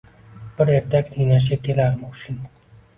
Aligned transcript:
Bir 0.61 0.71
ertak 0.77 1.13
tinglashga 1.19 1.61
kelarmi 1.71 2.13
hushing?! 2.13 2.45